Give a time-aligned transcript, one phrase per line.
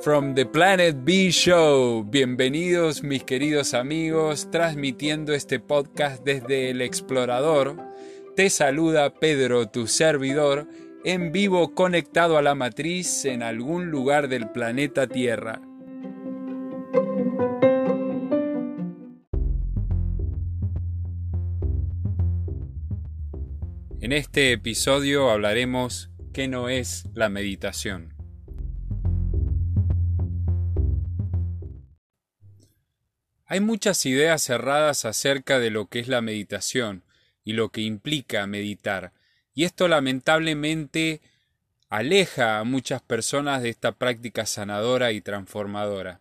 [0.00, 7.76] From the Planet B Show, bienvenidos mis queridos amigos, transmitiendo este podcast desde el explorador.
[8.34, 10.66] Te saluda Pedro, tu servidor,
[11.04, 15.60] en vivo conectado a la matriz en algún lugar del planeta Tierra.
[24.00, 28.14] En este episodio hablaremos qué no es la meditación.
[33.44, 37.02] Hay muchas ideas cerradas acerca de lo que es la meditación
[37.42, 39.14] y lo que implica meditar,
[39.52, 41.20] y esto lamentablemente
[41.88, 46.20] aleja a muchas personas de esta práctica sanadora y transformadora.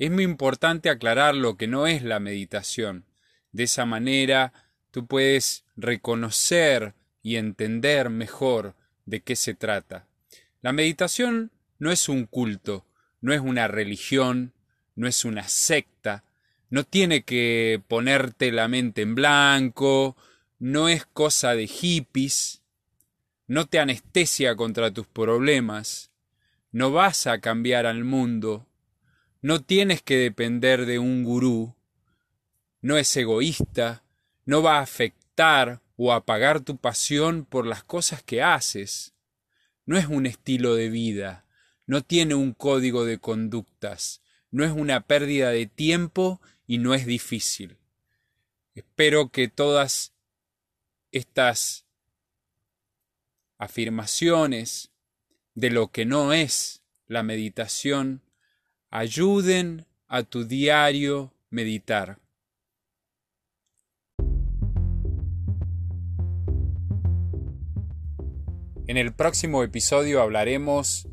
[0.00, 3.04] Es muy importante aclarar lo que no es la meditación.
[3.52, 4.52] De esa manera
[4.90, 10.06] tú puedes reconocer y entender mejor de qué se trata.
[10.60, 12.86] La meditación no es un culto,
[13.20, 14.52] no es una religión,
[14.94, 16.22] no es una secta,
[16.68, 20.16] no tiene que ponerte la mente en blanco,
[20.58, 22.62] no es cosa de hippies,
[23.46, 26.10] no te anestesia contra tus problemas,
[26.72, 28.66] no vas a cambiar al mundo,
[29.40, 31.74] no tienes que depender de un gurú,
[32.82, 34.04] no es egoísta,
[34.44, 39.14] no va a afectar o apagar tu pasión por las cosas que haces,
[39.86, 41.46] no es un estilo de vida,
[41.86, 47.06] no tiene un código de conductas, no es una pérdida de tiempo y no es
[47.06, 47.76] difícil.
[48.74, 50.12] Espero que todas
[51.12, 51.86] estas
[53.58, 54.90] afirmaciones
[55.54, 58.22] de lo que no es la meditación
[58.90, 62.23] ayuden a tu diario meditar.
[68.86, 71.08] En el próximo episodio hablaremos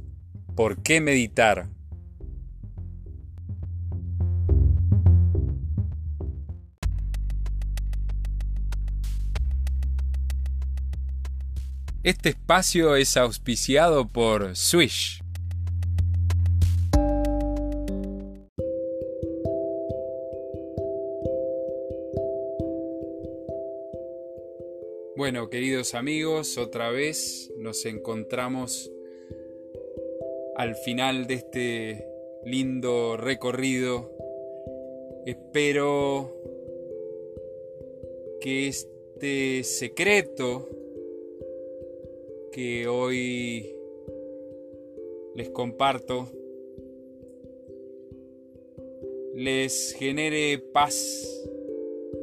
[0.57, 1.69] por qué meditar.
[12.03, 15.23] Este espacio es auspiciado por Swish.
[25.21, 28.91] Bueno, queridos amigos, otra vez nos encontramos
[30.55, 32.07] al final de este
[32.43, 34.09] lindo recorrido.
[35.27, 36.35] Espero
[38.41, 40.67] que este secreto
[42.51, 43.75] que hoy
[45.35, 46.29] les comparto
[49.35, 51.47] les genere paz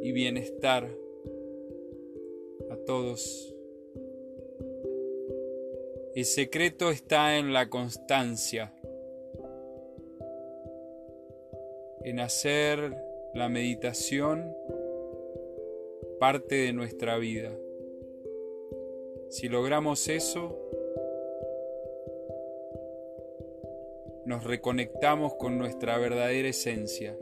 [0.02, 1.07] y bienestar
[2.88, 3.54] todos.
[6.14, 8.72] El secreto está en la constancia,
[12.02, 12.96] en hacer
[13.34, 14.56] la meditación
[16.18, 17.52] parte de nuestra vida.
[19.28, 20.58] Si logramos eso,
[24.24, 27.14] nos reconectamos con nuestra verdadera esencia.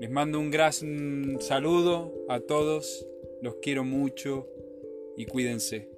[0.00, 3.08] Les mando un gran saludo a todos,
[3.42, 4.48] los quiero mucho
[5.16, 5.90] y cuídense.